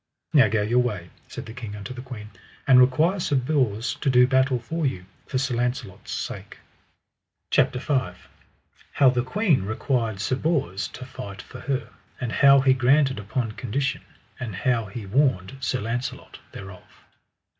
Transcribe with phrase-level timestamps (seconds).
[0.33, 2.31] Now go your way, said the king unto the queen,
[2.65, 6.57] and require Sir Bors to do battle for you for Sir Launcelot's sake.
[7.51, 8.17] CHAPTER V.
[8.93, 13.51] How the queen required Sir Bors to fight for her, and how he granted upon
[13.51, 14.01] condition;
[14.39, 17.05] and how he warned Sir Launcelot thereof.